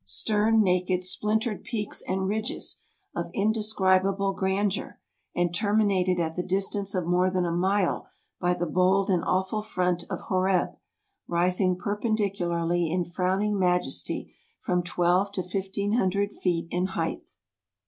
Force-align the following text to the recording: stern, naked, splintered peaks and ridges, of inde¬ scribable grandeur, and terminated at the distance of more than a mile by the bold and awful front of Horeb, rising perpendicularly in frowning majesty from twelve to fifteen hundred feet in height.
stern, 0.03 0.63
naked, 0.63 1.03
splintered 1.03 1.63
peaks 1.63 2.01
and 2.07 2.27
ridges, 2.27 2.81
of 3.15 3.31
inde¬ 3.37 3.55
scribable 3.59 4.35
grandeur, 4.35 4.99
and 5.35 5.53
terminated 5.53 6.19
at 6.19 6.35
the 6.35 6.41
distance 6.41 6.95
of 6.95 7.05
more 7.05 7.29
than 7.29 7.45
a 7.45 7.51
mile 7.51 8.07
by 8.39 8.51
the 8.51 8.65
bold 8.65 9.11
and 9.11 9.23
awful 9.25 9.61
front 9.61 10.03
of 10.09 10.21
Horeb, 10.21 10.69
rising 11.27 11.77
perpendicularly 11.77 12.89
in 12.89 13.05
frowning 13.05 13.59
majesty 13.59 14.33
from 14.59 14.81
twelve 14.81 15.31
to 15.33 15.43
fifteen 15.43 15.93
hundred 15.93 16.31
feet 16.31 16.67
in 16.71 16.87
height. 16.87 17.33